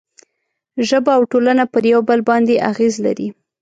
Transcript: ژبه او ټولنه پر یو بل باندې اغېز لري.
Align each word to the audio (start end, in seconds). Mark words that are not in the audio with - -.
ژبه 0.87 1.11
او 1.17 1.23
ټولنه 1.31 1.63
پر 1.73 1.83
یو 1.93 2.01
بل 2.09 2.19
باندې 2.29 2.63
اغېز 2.71 2.93
لري. 3.05 3.27